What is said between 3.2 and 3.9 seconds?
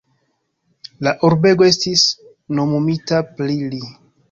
pri li.